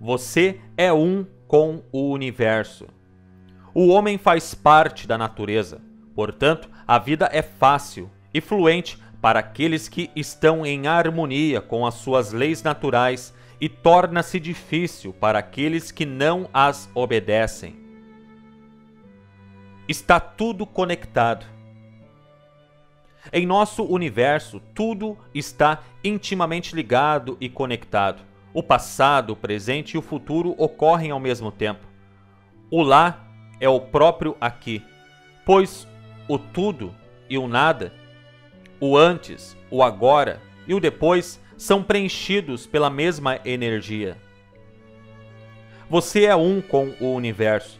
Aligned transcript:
Você 0.00 0.60
é 0.76 0.92
um 0.92 1.26
com 1.48 1.82
o 1.90 2.10
universo. 2.10 2.86
O 3.74 3.88
homem 3.88 4.16
faz 4.16 4.54
parte 4.54 5.06
da 5.08 5.18
natureza, 5.18 5.80
portanto, 6.14 6.70
a 6.86 6.98
vida 6.98 7.28
é 7.32 7.42
fácil 7.42 8.10
e 8.32 8.40
fluente 8.40 8.98
para 9.20 9.40
aqueles 9.40 9.88
que 9.88 10.10
estão 10.14 10.64
em 10.64 10.86
harmonia 10.86 11.60
com 11.60 11.84
as 11.84 11.94
suas 11.94 12.32
leis 12.32 12.62
naturais 12.62 13.34
e 13.60 13.68
torna-se 13.68 14.38
difícil 14.38 15.12
para 15.12 15.40
aqueles 15.40 15.90
que 15.90 16.06
não 16.06 16.48
as 16.54 16.88
obedecem. 16.94 17.76
Está 19.88 20.20
tudo 20.20 20.64
conectado. 20.64 21.44
Em 23.32 23.44
nosso 23.44 23.82
universo, 23.82 24.60
tudo 24.74 25.18
está 25.34 25.82
intimamente 26.04 26.74
ligado 26.74 27.36
e 27.40 27.48
conectado. 27.48 28.27
O 28.58 28.62
passado, 28.64 29.34
o 29.34 29.36
presente 29.36 29.92
e 29.92 29.98
o 29.98 30.02
futuro 30.02 30.52
ocorrem 30.58 31.12
ao 31.12 31.20
mesmo 31.20 31.52
tempo. 31.52 31.86
O 32.68 32.82
lá 32.82 33.24
é 33.60 33.68
o 33.68 33.78
próprio 33.78 34.36
aqui, 34.40 34.84
pois 35.46 35.86
o 36.26 36.36
tudo 36.40 36.92
e 37.30 37.38
o 37.38 37.46
nada, 37.46 37.92
o 38.80 38.96
antes, 38.96 39.56
o 39.70 39.80
agora 39.80 40.42
e 40.66 40.74
o 40.74 40.80
depois 40.80 41.40
são 41.56 41.84
preenchidos 41.84 42.66
pela 42.66 42.90
mesma 42.90 43.38
energia. 43.44 44.16
Você 45.88 46.24
é 46.24 46.34
um 46.34 46.60
com 46.60 46.92
o 47.00 47.14
universo. 47.14 47.78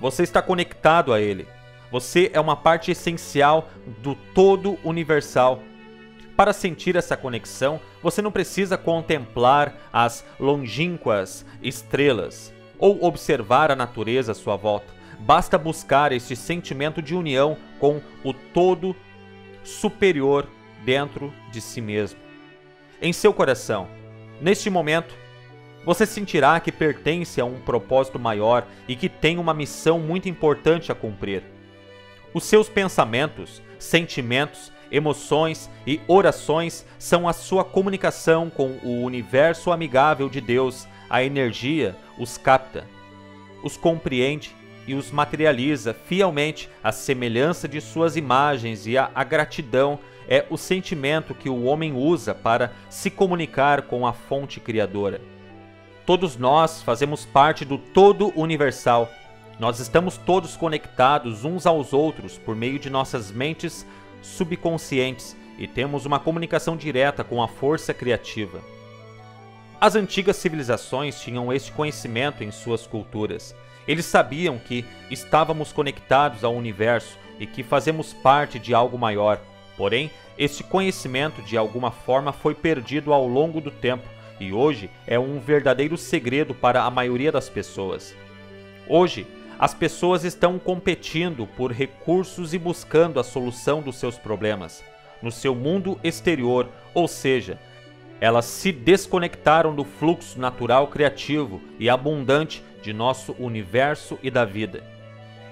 Você 0.00 0.22
está 0.22 0.40
conectado 0.40 1.12
a 1.12 1.20
ele. 1.20 1.48
Você 1.90 2.30
é 2.32 2.38
uma 2.38 2.54
parte 2.54 2.92
essencial 2.92 3.68
do 4.00 4.14
todo 4.32 4.78
universal. 4.84 5.60
Para 6.40 6.54
sentir 6.54 6.96
essa 6.96 7.18
conexão, 7.18 7.78
você 8.02 8.22
não 8.22 8.32
precisa 8.32 8.78
contemplar 8.78 9.76
as 9.92 10.24
longínquas 10.40 11.44
estrelas 11.62 12.50
ou 12.78 13.04
observar 13.04 13.70
a 13.70 13.76
natureza 13.76 14.32
à 14.32 14.34
sua 14.34 14.56
volta. 14.56 14.86
Basta 15.18 15.58
buscar 15.58 16.12
este 16.12 16.34
sentimento 16.34 17.02
de 17.02 17.14
união 17.14 17.58
com 17.78 18.00
o 18.24 18.32
todo 18.32 18.96
superior 19.62 20.46
dentro 20.82 21.30
de 21.52 21.60
si 21.60 21.82
mesmo 21.82 22.18
em 23.02 23.12
seu 23.12 23.34
coração. 23.34 23.86
Neste 24.40 24.70
momento, 24.70 25.14
você 25.84 26.06
sentirá 26.06 26.58
que 26.58 26.72
pertence 26.72 27.38
a 27.38 27.44
um 27.44 27.60
propósito 27.60 28.18
maior 28.18 28.66
e 28.88 28.96
que 28.96 29.10
tem 29.10 29.36
uma 29.36 29.52
missão 29.52 29.98
muito 29.98 30.26
importante 30.26 30.90
a 30.90 30.94
cumprir. 30.94 31.42
Os 32.32 32.44
seus 32.44 32.66
pensamentos, 32.66 33.60
sentimentos, 33.78 34.72
emoções 34.90 35.70
e 35.86 36.00
orações 36.06 36.84
são 36.98 37.28
a 37.28 37.32
sua 37.32 37.64
comunicação 37.64 38.50
com 38.50 38.78
o 38.82 39.02
universo 39.02 39.70
amigável 39.70 40.28
de 40.28 40.40
Deus. 40.40 40.86
A 41.08 41.22
energia 41.24 41.96
os 42.18 42.36
capta, 42.36 42.86
os 43.62 43.76
compreende 43.76 44.54
e 44.86 44.94
os 44.94 45.10
materializa 45.10 45.94
fielmente 45.94 46.68
à 46.82 46.92
semelhança 46.92 47.68
de 47.68 47.80
suas 47.80 48.16
imagens 48.16 48.86
e 48.86 48.96
a, 48.96 49.10
a 49.14 49.24
gratidão 49.24 49.98
é 50.28 50.46
o 50.48 50.56
sentimento 50.56 51.34
que 51.34 51.48
o 51.48 51.64
homem 51.64 51.92
usa 51.92 52.34
para 52.34 52.72
se 52.88 53.10
comunicar 53.10 53.82
com 53.82 54.06
a 54.06 54.12
fonte 54.12 54.60
criadora. 54.60 55.20
Todos 56.06 56.36
nós 56.36 56.82
fazemos 56.82 57.24
parte 57.24 57.64
do 57.64 57.78
todo 57.78 58.32
universal. 58.36 59.08
Nós 59.58 59.78
estamos 59.78 60.16
todos 60.16 60.56
conectados 60.56 61.44
uns 61.44 61.66
aos 61.66 61.92
outros 61.92 62.38
por 62.38 62.56
meio 62.56 62.78
de 62.78 62.88
nossas 62.88 63.30
mentes 63.30 63.86
subconscientes 64.22 65.36
e 65.58 65.66
temos 65.66 66.06
uma 66.06 66.18
comunicação 66.18 66.76
direta 66.76 67.22
com 67.22 67.42
a 67.42 67.48
força 67.48 67.92
criativa. 67.92 68.60
As 69.80 69.94
antigas 69.94 70.36
civilizações 70.36 71.20
tinham 71.20 71.52
este 71.52 71.72
conhecimento 71.72 72.44
em 72.44 72.50
suas 72.50 72.86
culturas. 72.86 73.54
Eles 73.88 74.04
sabiam 74.04 74.58
que 74.58 74.84
estávamos 75.10 75.72
conectados 75.72 76.44
ao 76.44 76.54
universo 76.54 77.18
e 77.38 77.46
que 77.46 77.62
fazemos 77.62 78.12
parte 78.12 78.58
de 78.58 78.74
algo 78.74 78.98
maior. 78.98 79.40
Porém, 79.76 80.10
este 80.36 80.62
conhecimento 80.62 81.42
de 81.42 81.56
alguma 81.56 81.90
forma 81.90 82.32
foi 82.32 82.54
perdido 82.54 83.12
ao 83.12 83.26
longo 83.26 83.60
do 83.60 83.70
tempo 83.70 84.06
e 84.38 84.52
hoje 84.52 84.90
é 85.06 85.18
um 85.18 85.38
verdadeiro 85.38 85.96
segredo 85.96 86.54
para 86.54 86.82
a 86.82 86.90
maioria 86.90 87.30
das 87.30 87.48
pessoas. 87.48 88.14
Hoje, 88.88 89.26
as 89.60 89.74
pessoas 89.74 90.24
estão 90.24 90.58
competindo 90.58 91.46
por 91.46 91.70
recursos 91.70 92.54
e 92.54 92.58
buscando 92.58 93.20
a 93.20 93.22
solução 93.22 93.82
dos 93.82 93.96
seus 93.96 94.16
problemas 94.16 94.82
no 95.20 95.30
seu 95.30 95.54
mundo 95.54 96.00
exterior, 96.02 96.66
ou 96.94 97.06
seja, 97.06 97.58
elas 98.22 98.46
se 98.46 98.72
desconectaram 98.72 99.74
do 99.74 99.84
fluxo 99.84 100.40
natural 100.40 100.88
criativo 100.88 101.60
e 101.78 101.90
abundante 101.90 102.64
de 102.82 102.94
nosso 102.94 103.36
universo 103.38 104.18
e 104.22 104.30
da 104.30 104.46
vida. 104.46 104.82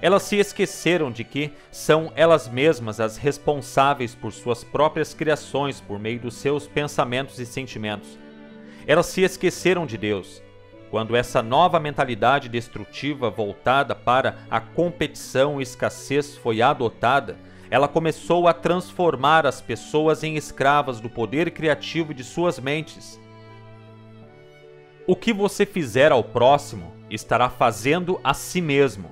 Elas 0.01 0.23
se 0.23 0.37
esqueceram 0.37 1.11
de 1.11 1.23
que 1.23 1.53
são 1.71 2.11
elas 2.17 2.49
mesmas 2.49 3.01
as 3.01 3.19
responsáveis 3.19 4.15
por 4.15 4.33
suas 4.33 4.65
próprias 4.65 5.13
criações 5.13 5.83
por 5.83 5.99
meio 5.99 6.21
dos 6.21 6.37
seus 6.37 6.67
pensamentos 6.67 7.39
e 7.39 7.45
sentimentos. 7.45 8.19
Elas 8.87 9.05
se 9.05 9.21
esqueceram 9.21 9.85
de 9.85 9.99
Deus. 9.99 10.48
Quando 10.91 11.15
essa 11.15 11.43
nova 11.43 11.79
mentalidade 11.79 12.49
destrutiva 12.49 13.29
voltada 13.29 13.95
para 13.95 14.39
a 14.51 14.61
competição 14.61 15.61
e 15.61 15.63
escassez 15.63 16.37
foi 16.37 16.63
adotada, 16.63 17.37
ela 17.71 17.87
começou 17.87 18.49
a 18.49 18.55
transformar 18.55 19.47
as 19.47 19.61
pessoas 19.61 20.25
em 20.25 20.37
escravas 20.37 21.01
do 21.01 21.11
poder 21.11 21.51
criativo 21.51 22.15
de 22.15 22.25
suas 22.25 22.59
mentes. 22.59 23.21
O 25.07 25.15
que 25.15 25.33
você 25.33 25.67
fizer 25.67 26.11
ao 26.11 26.25
próximo 26.25 26.93
estará 27.11 27.51
fazendo 27.51 28.19
a 28.25 28.33
si 28.33 28.61
mesmo. 28.61 29.11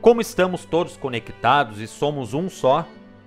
Como 0.00 0.20
estamos 0.20 0.64
todos 0.64 0.96
conectados 0.96 1.78
e 1.80 1.86
somos 1.86 2.34
um 2.34 2.48
só, 2.48 2.86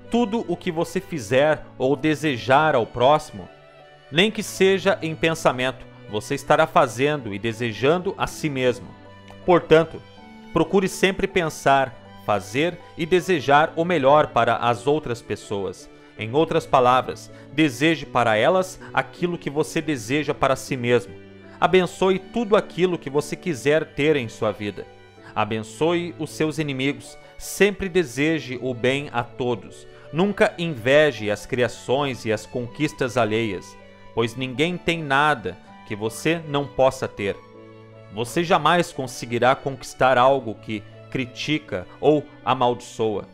tudo 0.09 0.45
o 0.47 0.55
que 0.55 0.71
você 0.71 0.99
fizer 0.99 1.65
ou 1.77 1.95
desejar 1.95 2.75
ao 2.75 2.85
próximo, 2.85 3.49
nem 4.11 4.29
que 4.29 4.43
seja 4.43 4.97
em 5.01 5.15
pensamento, 5.15 5.92
você 6.13 6.35
estará 6.35 6.67
fazendo 6.67 7.33
e 7.33 7.39
desejando 7.39 8.13
a 8.15 8.27
si 8.27 8.47
mesmo. 8.47 8.85
Portanto, 9.47 9.99
procure 10.53 10.87
sempre 10.87 11.25
pensar, 11.25 11.91
fazer 12.23 12.77
e 12.95 13.03
desejar 13.03 13.73
o 13.75 13.83
melhor 13.83 14.27
para 14.27 14.57
as 14.57 14.85
outras 14.85 15.23
pessoas. 15.23 15.89
Em 16.15 16.31
outras 16.31 16.67
palavras, 16.67 17.31
deseje 17.51 18.05
para 18.05 18.37
elas 18.37 18.79
aquilo 18.93 19.39
que 19.39 19.49
você 19.49 19.81
deseja 19.81 20.35
para 20.35 20.55
si 20.55 20.77
mesmo. 20.77 21.15
Abençoe 21.59 22.19
tudo 22.19 22.55
aquilo 22.55 22.99
que 22.99 23.09
você 23.09 23.35
quiser 23.35 23.95
ter 23.95 24.15
em 24.15 24.29
sua 24.29 24.51
vida. 24.51 24.85
Abençoe 25.33 26.13
os 26.19 26.29
seus 26.29 26.59
inimigos, 26.59 27.17
sempre 27.39 27.89
deseje 27.89 28.59
o 28.61 28.71
bem 28.71 29.09
a 29.11 29.23
todos. 29.23 29.87
Nunca 30.13 30.53
inveje 30.59 31.31
as 31.31 31.47
criações 31.47 32.23
e 32.23 32.31
as 32.31 32.45
conquistas 32.45 33.17
alheias, 33.17 33.75
pois 34.13 34.35
ninguém 34.35 34.77
tem 34.77 35.01
nada 35.01 35.57
que 35.85 35.95
você 35.95 36.41
não 36.47 36.65
possa 36.65 37.07
ter. 37.07 37.35
Você 38.13 38.43
jamais 38.43 38.91
conseguirá 38.91 39.55
conquistar 39.55 40.17
algo 40.17 40.55
que 40.55 40.83
critica 41.09 41.87
ou 41.99 42.25
amaldiçoa. 42.43 43.27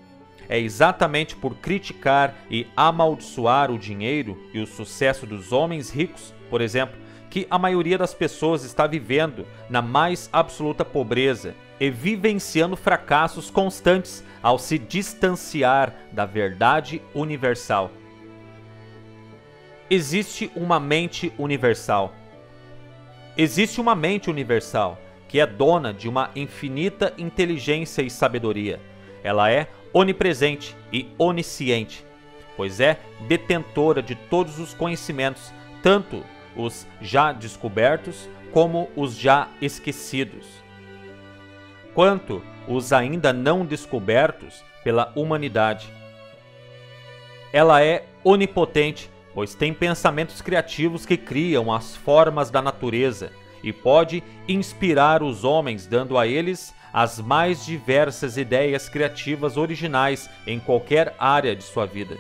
É 0.48 0.58
exatamente 0.58 1.36
por 1.36 1.56
criticar 1.56 2.36
e 2.50 2.66
amaldiçoar 2.76 3.70
o 3.70 3.78
dinheiro 3.78 4.38
e 4.54 4.60
o 4.60 4.66
sucesso 4.66 5.26
dos 5.26 5.52
homens 5.52 5.92
ricos, 5.92 6.34
por 6.50 6.60
exemplo, 6.60 6.98
que 7.30 7.46
a 7.50 7.60
maioria 7.60 7.98
das 7.98 8.14
pessoas 8.14 8.64
está 8.64 8.88
vivendo 8.88 9.46
na 9.70 9.82
mais 9.82 10.30
absoluta 10.34 10.84
pobreza 10.84 11.56
e 11.80 11.90
vivenciando 11.90 12.76
fracassos 12.76 13.52
constantes 13.52 14.24
ao 14.42 14.58
se 14.58 14.78
distanciar 14.78 15.94
da 16.12 16.26
verdade 16.26 17.02
universal. 17.14 17.92
Existe 19.90 20.52
uma 20.56 20.80
mente 20.80 21.32
universal. 21.38 22.14
Existe 23.42 23.80
uma 23.80 23.96
mente 23.96 24.30
universal 24.30 25.00
que 25.28 25.40
é 25.40 25.46
dona 25.46 25.94
de 25.94 26.10
uma 26.10 26.30
infinita 26.36 27.14
inteligência 27.18 28.02
e 28.02 28.10
sabedoria. 28.10 28.82
Ela 29.24 29.50
é 29.52 29.68
onipresente 29.94 30.76
e 30.92 31.08
onisciente, 31.18 32.06
pois 32.58 32.80
é 32.80 33.00
detentora 33.28 34.02
de 34.02 34.16
todos 34.16 34.60
os 34.60 34.74
conhecimentos, 34.74 35.54
tanto 35.82 36.24
os 36.56 36.86
já 37.00 37.32
descobertos 37.32 38.28
como 38.52 38.90
os 38.96 39.16
já 39.16 39.48
esquecidos 39.62 40.46
quanto 42.00 42.42
os 42.66 42.94
ainda 42.94 43.34
não 43.34 43.66
descobertos 43.66 44.64
pela 44.86 45.12
humanidade. 45.18 45.92
Ela 47.52 47.84
é 47.84 48.06
onipotente, 48.24 49.10
pois 49.34 49.56
tem 49.56 49.74
pensamentos 49.74 50.42
criativos 50.42 51.06
que 51.06 51.18
criam 51.18 51.72
as 51.72 51.96
formas 51.96 52.50
da 52.50 52.62
natureza 52.62 53.32
e 53.64 53.72
pode 53.74 54.24
inspirar 54.48 55.22
os 55.22 55.44
homens, 55.44 55.86
dando 55.86 56.18
a 56.18 56.26
eles 56.26 56.74
as 56.92 57.20
mais 57.20 57.66
diversas 57.66 58.38
ideias 58.38 58.90
criativas 58.90 59.58
originais 59.58 60.30
em 60.48 60.60
qualquer 60.60 61.16
área 61.20 61.56
de 61.56 61.64
sua 61.64 61.86
vida, 61.86 62.18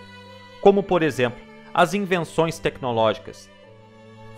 como 0.61 0.83
por 0.83 1.01
exemplo 1.01 1.41
as 1.73 1.93
invenções 1.93 2.59
tecnológicas. 2.59 3.49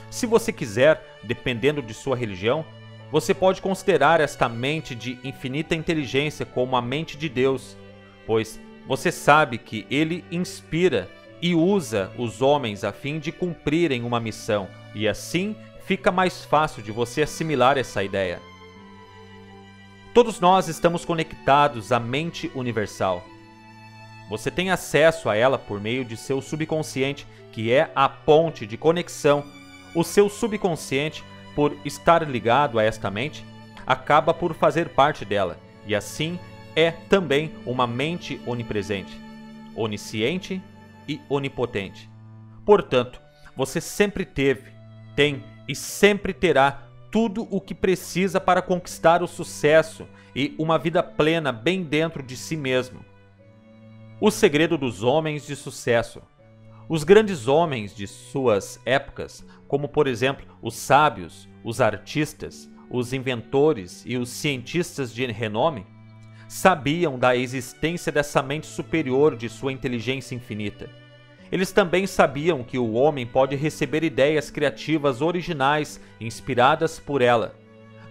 Se 0.09 0.25
você 0.25 0.51
quiser, 0.51 1.19
dependendo 1.23 1.81
de 1.81 1.93
sua 1.93 2.15
religião, 2.15 2.65
você 3.11 3.33
pode 3.33 3.61
considerar 3.61 4.21
esta 4.21 4.47
mente 4.47 4.95
de 4.95 5.19
infinita 5.23 5.75
inteligência 5.75 6.45
como 6.45 6.75
a 6.75 6.81
mente 6.81 7.17
de 7.17 7.27
Deus, 7.27 7.75
pois 8.25 8.59
você 8.87 9.11
sabe 9.11 9.57
que 9.57 9.85
ele 9.89 10.23
inspira 10.31 11.09
e 11.41 11.55
usa 11.55 12.11
os 12.17 12.41
homens 12.41 12.83
a 12.83 12.91
fim 12.91 13.19
de 13.19 13.31
cumprirem 13.31 14.03
uma 14.03 14.19
missão, 14.19 14.67
e 14.93 15.07
assim 15.07 15.55
fica 15.85 16.11
mais 16.11 16.45
fácil 16.45 16.83
de 16.83 16.91
você 16.91 17.23
assimilar 17.23 17.77
essa 17.77 18.03
ideia. 18.03 18.39
Todos 20.13 20.39
nós 20.39 20.67
estamos 20.67 21.03
conectados 21.05 21.91
à 21.91 21.99
mente 21.99 22.51
universal. 22.53 23.23
Você 24.29 24.51
tem 24.51 24.69
acesso 24.69 25.29
a 25.29 25.35
ela 25.35 25.57
por 25.57 25.79
meio 25.79 26.05
de 26.05 26.15
seu 26.15 26.41
subconsciente, 26.41 27.25
que 27.51 27.71
é 27.71 27.91
a 27.95 28.07
ponte 28.07 28.65
de 28.65 28.77
conexão. 28.77 29.43
O 29.95 30.03
seu 30.03 30.29
subconsciente, 30.29 31.23
por 31.55 31.75
estar 31.83 32.29
ligado 32.29 32.77
a 32.77 32.83
esta 32.83 33.09
mente, 33.09 33.45
acaba 33.85 34.33
por 34.33 34.53
fazer 34.53 34.89
parte 34.89 35.25
dela, 35.25 35.57
e 35.85 35.95
assim 35.95 36.39
é 36.75 36.91
também 36.91 37.51
uma 37.65 37.85
mente 37.87 38.39
onipresente, 38.45 39.19
onisciente 39.75 40.61
e 41.07 41.19
onipotente. 41.29 42.09
Portanto, 42.65 43.21
você 43.55 43.81
sempre 43.81 44.25
teve, 44.25 44.71
tem 45.15 45.43
e 45.67 45.75
sempre 45.75 46.33
terá 46.33 46.87
tudo 47.11 47.47
o 47.51 47.59
que 47.59 47.75
precisa 47.75 48.39
para 48.39 48.61
conquistar 48.61 49.21
o 49.21 49.27
sucesso 49.27 50.07
e 50.35 50.55
uma 50.57 50.79
vida 50.79 51.03
plena 51.03 51.51
bem 51.51 51.83
dentro 51.83 52.23
de 52.23 52.37
si 52.37 52.55
mesmo. 52.55 53.03
O 54.19 54.31
segredo 54.31 54.77
dos 54.77 55.03
homens 55.03 55.45
de 55.45 55.55
sucesso. 55.55 56.21
Os 56.87 57.03
grandes 57.03 57.47
homens 57.47 57.95
de 57.95 58.07
suas 58.07 58.79
épocas, 58.85 59.45
como 59.67 59.87
por 59.87 60.07
exemplo 60.07 60.45
os 60.61 60.75
sábios, 60.75 61.47
os 61.63 61.81
artistas, 61.81 62.69
os 62.89 63.13
inventores 63.13 64.03
e 64.05 64.17
os 64.17 64.29
cientistas 64.29 65.13
de 65.13 65.25
renome, 65.27 65.85
sabiam 66.51 67.17
da 67.17 67.33
existência 67.33 68.11
dessa 68.11 68.41
mente 68.41 68.67
superior 68.67 69.37
de 69.37 69.47
sua 69.47 69.71
inteligência 69.71 70.35
infinita. 70.35 70.89
Eles 71.49 71.71
também 71.71 72.05
sabiam 72.05 72.61
que 72.61 72.77
o 72.77 72.91
homem 72.91 73.25
pode 73.25 73.55
receber 73.55 74.03
ideias 74.03 74.51
criativas 74.51 75.21
originais 75.21 76.01
inspiradas 76.19 76.99
por 76.99 77.21
ela. 77.21 77.55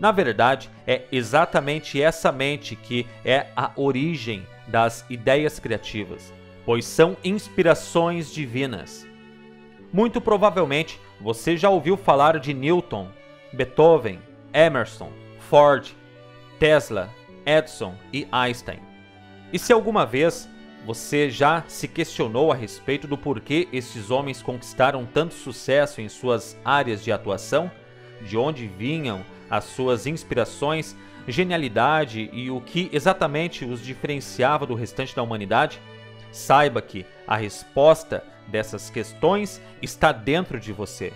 Na 0.00 0.10
verdade, 0.10 0.70
é 0.86 1.02
exatamente 1.12 2.00
essa 2.00 2.32
mente 2.32 2.74
que 2.74 3.06
é 3.26 3.48
a 3.54 3.72
origem 3.76 4.46
das 4.66 5.04
ideias 5.10 5.58
criativas, 5.58 6.32
pois 6.64 6.86
são 6.86 7.18
inspirações 7.22 8.32
divinas. 8.32 9.06
Muito 9.92 10.18
provavelmente 10.18 10.98
você 11.20 11.58
já 11.58 11.68
ouviu 11.68 11.94
falar 11.94 12.40
de 12.40 12.54
Newton, 12.54 13.06
Beethoven, 13.52 14.18
Emerson, 14.50 15.12
Ford, 15.40 15.90
Tesla, 16.58 17.10
Edison 17.46 17.94
e 18.12 18.26
Einstein. 18.30 18.80
E 19.52 19.58
se 19.58 19.72
alguma 19.72 20.06
vez 20.06 20.48
você 20.86 21.28
já 21.28 21.62
se 21.68 21.86
questionou 21.86 22.50
a 22.50 22.54
respeito 22.54 23.06
do 23.06 23.18
porquê 23.18 23.68
esses 23.72 24.10
homens 24.10 24.42
conquistaram 24.42 25.04
tanto 25.04 25.34
sucesso 25.34 26.00
em 26.00 26.08
suas 26.08 26.58
áreas 26.64 27.04
de 27.04 27.12
atuação? 27.12 27.70
De 28.22 28.36
onde 28.36 28.66
vinham 28.66 29.24
as 29.50 29.64
suas 29.64 30.06
inspirações, 30.06 30.96
genialidade 31.26 32.30
e 32.32 32.50
o 32.50 32.60
que 32.60 32.88
exatamente 32.92 33.64
os 33.64 33.82
diferenciava 33.84 34.66
do 34.66 34.74
restante 34.74 35.14
da 35.14 35.22
humanidade? 35.22 35.80
Saiba 36.32 36.80
que 36.80 37.04
a 37.26 37.36
resposta 37.36 38.24
dessas 38.46 38.88
questões 38.88 39.60
está 39.82 40.12
dentro 40.12 40.58
de 40.58 40.72
você. 40.72 41.12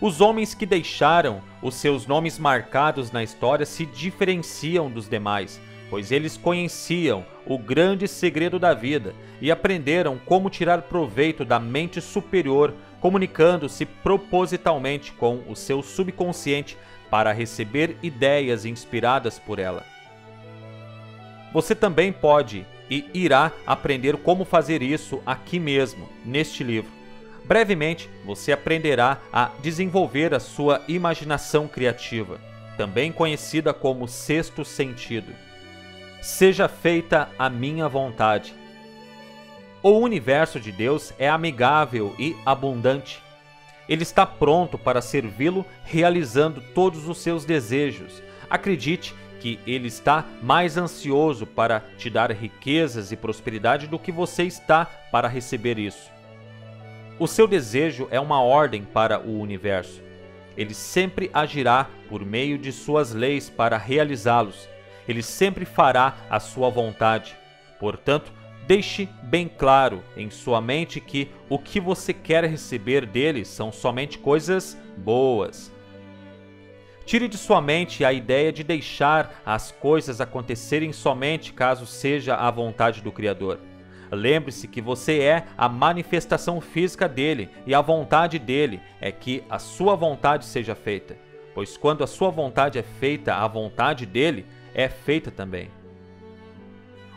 Os 0.00 0.20
homens 0.20 0.54
que 0.54 0.64
deixaram 0.64 1.42
os 1.60 1.74
seus 1.74 2.06
nomes 2.06 2.38
marcados 2.38 3.10
na 3.10 3.22
história 3.22 3.66
se 3.66 3.84
diferenciam 3.84 4.88
dos 4.88 5.08
demais, 5.08 5.60
pois 5.90 6.12
eles 6.12 6.36
conheciam 6.36 7.26
o 7.44 7.58
grande 7.58 8.06
segredo 8.06 8.60
da 8.60 8.74
vida 8.74 9.12
e 9.40 9.50
aprenderam 9.50 10.16
como 10.24 10.50
tirar 10.50 10.82
proveito 10.82 11.44
da 11.44 11.58
mente 11.58 12.00
superior, 12.00 12.74
comunicando-se 13.00 13.84
propositalmente 13.86 15.12
com 15.12 15.42
o 15.48 15.56
seu 15.56 15.82
subconsciente 15.82 16.76
para 17.10 17.32
receber 17.32 17.96
ideias 18.00 18.64
inspiradas 18.64 19.38
por 19.38 19.58
ela. 19.58 19.84
Você 21.52 21.74
também 21.74 22.12
pode 22.12 22.64
e 22.88 23.04
irá 23.12 23.50
aprender 23.66 24.16
como 24.18 24.44
fazer 24.44 24.80
isso 24.80 25.20
aqui 25.26 25.58
mesmo, 25.58 26.08
neste 26.24 26.62
livro. 26.62 26.97
Brevemente, 27.48 28.10
você 28.26 28.52
aprenderá 28.52 29.22
a 29.32 29.50
desenvolver 29.62 30.34
a 30.34 30.38
sua 30.38 30.82
imaginação 30.86 31.66
criativa, 31.66 32.38
também 32.76 33.10
conhecida 33.10 33.72
como 33.72 34.06
sexto 34.06 34.66
sentido. 34.66 35.32
Seja 36.20 36.68
feita 36.68 37.30
a 37.38 37.48
minha 37.48 37.88
vontade. 37.88 38.54
O 39.82 39.92
universo 39.92 40.60
de 40.60 40.70
Deus 40.70 41.14
é 41.18 41.26
amigável 41.26 42.14
e 42.18 42.36
abundante. 42.44 43.22
Ele 43.88 44.02
está 44.02 44.26
pronto 44.26 44.76
para 44.76 45.00
servi-lo, 45.00 45.64
realizando 45.84 46.60
todos 46.74 47.08
os 47.08 47.16
seus 47.16 47.46
desejos. 47.46 48.22
Acredite 48.50 49.14
que 49.40 49.58
ele 49.66 49.88
está 49.88 50.26
mais 50.42 50.76
ansioso 50.76 51.46
para 51.46 51.82
te 51.96 52.10
dar 52.10 52.30
riquezas 52.30 53.10
e 53.10 53.16
prosperidade 53.16 53.86
do 53.86 53.98
que 53.98 54.12
você 54.12 54.42
está 54.42 54.84
para 54.84 55.28
receber 55.28 55.78
isso. 55.78 56.17
O 57.20 57.26
seu 57.26 57.48
desejo 57.48 58.06
é 58.12 58.20
uma 58.20 58.40
ordem 58.40 58.84
para 58.84 59.18
o 59.18 59.40
universo. 59.40 60.00
Ele 60.56 60.72
sempre 60.72 61.28
agirá 61.34 61.88
por 62.08 62.24
meio 62.24 62.56
de 62.56 62.70
suas 62.70 63.12
leis 63.12 63.50
para 63.50 63.76
realizá-los. 63.76 64.68
Ele 65.08 65.22
sempre 65.22 65.64
fará 65.64 66.16
a 66.30 66.38
sua 66.38 66.70
vontade. 66.70 67.36
Portanto, 67.80 68.32
deixe 68.68 69.08
bem 69.22 69.48
claro 69.48 70.00
em 70.16 70.30
sua 70.30 70.60
mente 70.60 71.00
que 71.00 71.28
o 71.48 71.58
que 71.58 71.80
você 71.80 72.12
quer 72.12 72.44
receber 72.44 73.04
dele 73.04 73.44
são 73.44 73.72
somente 73.72 74.16
coisas 74.18 74.78
boas. 74.96 75.72
Tire 77.04 77.26
de 77.26 77.36
sua 77.36 77.60
mente 77.60 78.04
a 78.04 78.12
ideia 78.12 78.52
de 78.52 78.62
deixar 78.62 79.42
as 79.44 79.72
coisas 79.72 80.20
acontecerem 80.20 80.92
somente 80.92 81.52
caso 81.52 81.84
seja 81.84 82.36
a 82.36 82.48
vontade 82.48 83.00
do 83.00 83.10
Criador. 83.10 83.58
Lembre-se 84.10 84.66
que 84.66 84.80
você 84.80 85.20
é 85.20 85.44
a 85.56 85.68
manifestação 85.68 86.60
física 86.60 87.08
dele 87.08 87.50
e 87.66 87.74
a 87.74 87.80
vontade 87.80 88.38
dele 88.38 88.80
é 89.00 89.12
que 89.12 89.44
a 89.48 89.58
sua 89.58 89.94
vontade 89.94 90.44
seja 90.44 90.74
feita. 90.74 91.16
Pois 91.54 91.76
quando 91.76 92.04
a 92.04 92.06
sua 92.06 92.30
vontade 92.30 92.78
é 92.78 92.82
feita, 92.82 93.34
a 93.34 93.46
vontade 93.46 94.06
dele 94.06 94.46
é 94.74 94.88
feita 94.88 95.30
também. 95.30 95.70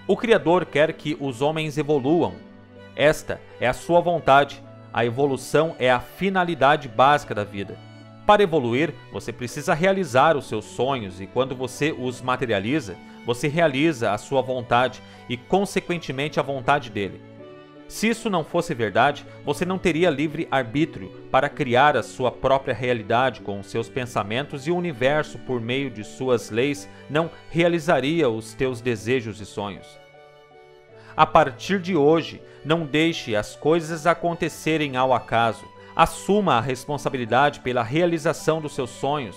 O 0.07 0.17
Criador 0.17 0.65
quer 0.65 0.93
que 0.93 1.15
os 1.19 1.41
homens 1.41 1.77
evoluam. 1.77 2.33
Esta 2.95 3.39
é 3.59 3.67
a 3.67 3.73
sua 3.73 4.01
vontade. 4.01 4.61
A 4.93 5.05
evolução 5.05 5.75
é 5.79 5.89
a 5.89 5.99
finalidade 5.99 6.89
básica 6.89 7.33
da 7.33 7.43
vida. 7.43 7.77
Para 8.25 8.43
evoluir, 8.43 8.93
você 9.11 9.31
precisa 9.31 9.73
realizar 9.73 10.35
os 10.35 10.47
seus 10.47 10.65
sonhos 10.65 11.21
e 11.21 11.27
quando 11.27 11.55
você 11.55 11.91
os 11.91 12.21
materializa, 12.21 12.97
você 13.25 13.47
realiza 13.47 14.11
a 14.11 14.17
sua 14.17 14.41
vontade 14.41 15.01
e, 15.29 15.37
consequentemente, 15.37 16.39
a 16.39 16.43
vontade 16.43 16.89
dele. 16.89 17.21
Se 17.87 18.07
isso 18.07 18.29
não 18.29 18.45
fosse 18.45 18.73
verdade, 18.73 19.25
você 19.43 19.65
não 19.65 19.77
teria 19.77 20.09
livre 20.09 20.47
arbítrio 20.49 21.09
para 21.29 21.49
criar 21.49 21.97
a 21.97 22.01
sua 22.01 22.31
própria 22.31 22.73
realidade 22.73 23.41
com 23.41 23.59
os 23.59 23.67
seus 23.67 23.89
pensamentos 23.89 24.65
e 24.65 24.71
o 24.71 24.77
universo, 24.77 25.37
por 25.39 25.59
meio 25.59 25.89
de 25.89 26.03
suas 26.05 26.49
leis, 26.49 26.87
não 27.09 27.29
realizaria 27.49 28.29
os 28.29 28.53
teus 28.53 28.79
desejos 28.79 29.41
e 29.41 29.45
sonhos. 29.45 29.99
A 31.17 31.25
partir 31.25 31.81
de 31.81 31.93
hoje, 31.93 32.41
não 32.63 32.85
deixe 32.85 33.35
as 33.35 33.57
coisas 33.57 34.07
acontecerem 34.07 34.95
ao 34.95 35.13
acaso. 35.13 35.65
Assuma 35.93 36.53
a 36.53 36.61
responsabilidade 36.61 37.59
pela 37.59 37.83
realização 37.83 38.61
dos 38.61 38.73
seus 38.73 38.89
sonhos 38.89 39.35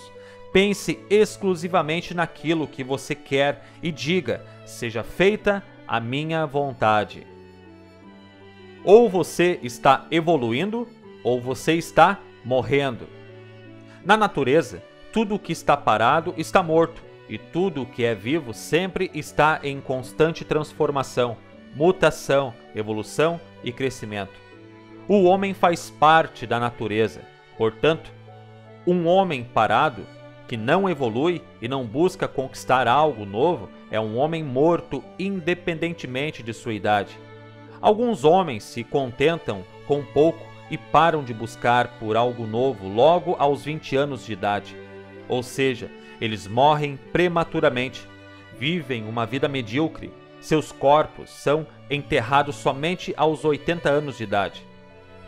Pense 0.55 0.97
exclusivamente 1.09 2.13
naquilo 2.13 2.65
que 2.65 2.81
você 2.81 3.13
quer 3.13 3.65
e 3.83 3.91
diga: 3.91 4.41
seja 4.65 5.03
feita 5.03 5.61
a 5.85 5.99
minha 5.99 6.45
vontade. 6.45 7.27
Ou 8.81 9.09
você 9.09 9.59
está 9.61 10.07
evoluindo, 10.09 10.87
ou 11.25 11.41
você 11.41 11.73
está 11.73 12.21
morrendo. 12.45 13.05
Na 14.05 14.15
natureza, 14.15 14.81
tudo 15.11 15.37
que 15.37 15.51
está 15.51 15.75
parado 15.75 16.33
está 16.37 16.63
morto, 16.63 17.03
e 17.27 17.37
tudo 17.37 17.85
que 17.85 18.05
é 18.05 18.15
vivo 18.15 18.53
sempre 18.53 19.11
está 19.13 19.59
em 19.61 19.81
constante 19.81 20.45
transformação, 20.45 21.35
mutação, 21.75 22.53
evolução 22.73 23.41
e 23.61 23.73
crescimento. 23.73 24.39
O 25.05 25.25
homem 25.25 25.53
faz 25.53 25.89
parte 25.89 26.47
da 26.47 26.61
natureza, 26.61 27.23
portanto, 27.57 28.09
um 28.87 29.05
homem 29.05 29.43
parado 29.43 30.14
que 30.47 30.55
não 30.55 30.89
evolui 30.89 31.41
e 31.61 31.67
não 31.67 31.85
busca 31.85 32.27
conquistar 32.27 32.87
algo 32.87 33.25
novo 33.25 33.69
é 33.89 33.99
um 33.99 34.17
homem 34.17 34.43
morto 34.43 35.03
independentemente 35.17 36.43
de 36.43 36.53
sua 36.53 36.73
idade. 36.73 37.17
Alguns 37.81 38.23
homens 38.23 38.63
se 38.63 38.83
contentam 38.83 39.63
com 39.87 40.03
pouco 40.03 40.45
e 40.69 40.77
param 40.77 41.23
de 41.23 41.33
buscar 41.33 41.99
por 41.99 42.17
algo 42.17 42.47
novo 42.47 42.87
logo 42.87 43.35
aos 43.37 43.63
20 43.63 43.95
anos 43.95 44.25
de 44.25 44.33
idade. 44.33 44.75
Ou 45.27 45.43
seja, 45.43 45.89
eles 46.19 46.47
morrem 46.47 46.97
prematuramente, 47.11 48.07
vivem 48.57 49.07
uma 49.07 49.25
vida 49.25 49.47
medíocre, 49.47 50.11
seus 50.39 50.71
corpos 50.71 51.29
são 51.29 51.65
enterrados 51.89 52.55
somente 52.55 53.13
aos 53.17 53.43
80 53.43 53.89
anos 53.89 54.17
de 54.17 54.23
idade. 54.23 54.65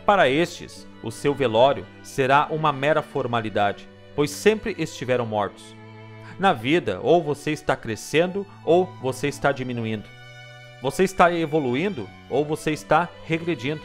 Para 0.06 0.28
estes, 0.28 0.86
o 1.02 1.10
seu 1.10 1.34
velório 1.34 1.86
será 2.02 2.46
uma 2.50 2.72
mera 2.72 3.02
formalidade, 3.02 3.88
pois 4.18 4.32
sempre 4.32 4.74
estiveram 4.76 5.24
mortos. 5.24 5.76
Na 6.40 6.52
vida, 6.52 6.98
ou 7.04 7.22
você 7.22 7.52
está 7.52 7.76
crescendo 7.76 8.44
ou 8.64 8.86
você 9.00 9.28
está 9.28 9.52
diminuindo. 9.52 10.08
Você 10.82 11.04
está 11.04 11.32
evoluindo 11.32 12.08
ou 12.28 12.44
você 12.44 12.72
está 12.72 13.08
regredindo. 13.24 13.80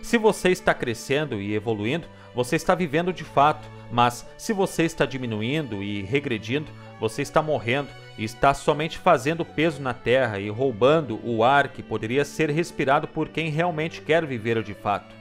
Se 0.00 0.18
você 0.18 0.50
está 0.50 0.72
crescendo 0.72 1.40
e 1.42 1.52
evoluindo, 1.52 2.06
você 2.32 2.54
está 2.54 2.76
vivendo 2.76 3.12
de 3.12 3.24
fato, 3.24 3.68
mas 3.90 4.24
se 4.38 4.52
você 4.52 4.84
está 4.84 5.04
diminuindo 5.04 5.82
e 5.82 6.00
regredindo, 6.02 6.70
você 7.00 7.22
está 7.22 7.42
morrendo 7.42 7.88
e 8.16 8.22
está 8.22 8.54
somente 8.54 8.98
fazendo 8.98 9.44
peso 9.44 9.82
na 9.82 9.92
terra 9.92 10.38
e 10.38 10.48
roubando 10.48 11.18
o 11.24 11.42
ar 11.42 11.70
que 11.70 11.82
poderia 11.82 12.24
ser 12.24 12.50
respirado 12.50 13.08
por 13.08 13.30
quem 13.30 13.50
realmente 13.50 14.00
quer 14.00 14.24
viver 14.24 14.62
de 14.62 14.74
fato. 14.74 15.12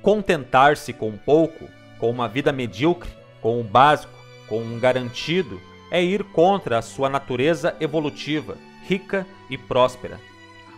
Contentar-se 0.00 0.94
com 0.94 1.14
pouco, 1.14 1.68
com 1.98 2.08
uma 2.08 2.26
vida 2.26 2.50
medíocre, 2.54 3.19
com 3.40 3.60
o 3.60 3.64
básico, 3.64 4.12
com 4.48 4.60
um 4.60 4.78
garantido, 4.78 5.60
é 5.90 6.02
ir 6.02 6.24
contra 6.24 6.78
a 6.78 6.82
sua 6.82 7.08
natureza 7.08 7.76
evolutiva, 7.80 8.56
rica 8.86 9.26
e 9.48 9.58
próspera. 9.58 10.20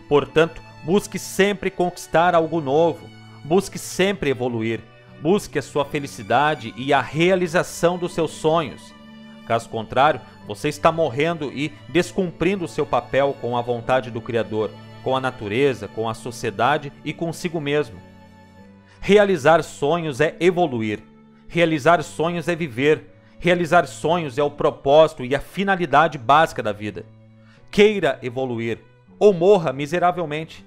Portanto, 0.07 0.61
busque 0.83 1.17
sempre 1.17 1.69
conquistar 1.69 2.35
algo 2.35 2.59
novo, 2.59 3.09
busque 3.43 3.77
sempre 3.77 4.29
evoluir, 4.29 4.81
busque 5.21 5.57
a 5.57 5.61
sua 5.61 5.85
felicidade 5.85 6.73
e 6.75 6.93
a 6.93 7.01
realização 7.01 7.97
dos 7.97 8.13
seus 8.13 8.31
sonhos. 8.31 8.93
Caso 9.47 9.69
contrário, 9.69 10.21
você 10.47 10.69
está 10.69 10.91
morrendo 10.91 11.51
e 11.51 11.71
descumprindo 11.89 12.65
o 12.65 12.67
seu 12.67 12.85
papel 12.85 13.35
com 13.39 13.57
a 13.57 13.61
vontade 13.61 14.09
do 14.09 14.21
Criador, 14.21 14.71
com 15.03 15.15
a 15.15 15.21
natureza, 15.21 15.87
com 15.87 16.07
a 16.07 16.13
sociedade 16.13 16.91
e 17.03 17.13
consigo 17.13 17.59
mesmo. 17.59 17.97
Realizar 18.99 19.61
sonhos 19.63 20.21
é 20.21 20.35
evoluir. 20.39 21.01
Realizar 21.53 22.01
sonhos 22.01 22.47
é 22.47 22.55
viver. 22.55 23.13
Realizar 23.37 23.85
sonhos 23.85 24.39
é 24.39 24.43
o 24.43 24.49
propósito 24.49 25.23
e 25.23 25.35
a 25.35 25.39
finalidade 25.39 26.17
básica 26.17 26.63
da 26.63 26.71
vida. 26.71 27.05
Queira 27.69 28.17
evoluir 28.23 28.79
ou 29.19 29.31
morra 29.31 29.71
miseravelmente. 29.71 30.65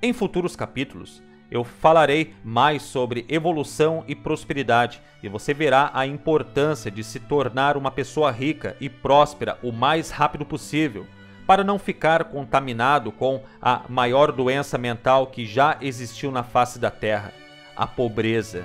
Em 0.00 0.12
futuros 0.12 0.54
capítulos, 0.54 1.20
eu 1.50 1.64
falarei 1.64 2.36
mais 2.44 2.82
sobre 2.82 3.26
evolução 3.28 4.04
e 4.06 4.14
prosperidade 4.14 5.02
e 5.24 5.28
você 5.28 5.52
verá 5.52 5.90
a 5.92 6.06
importância 6.06 6.88
de 6.88 7.02
se 7.02 7.18
tornar 7.18 7.76
uma 7.76 7.90
pessoa 7.90 8.30
rica 8.30 8.76
e 8.80 8.88
próspera 8.88 9.58
o 9.60 9.72
mais 9.72 10.08
rápido 10.08 10.46
possível, 10.46 11.04
para 11.48 11.64
não 11.64 11.80
ficar 11.80 12.22
contaminado 12.26 13.10
com 13.10 13.42
a 13.60 13.82
maior 13.88 14.30
doença 14.30 14.78
mental 14.78 15.26
que 15.26 15.44
já 15.44 15.76
existiu 15.80 16.30
na 16.30 16.44
face 16.44 16.78
da 16.78 16.92
Terra, 16.92 17.32
a 17.74 17.88
pobreza. 17.88 18.64